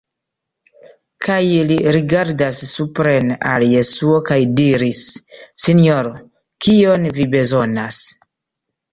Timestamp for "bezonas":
7.35-8.01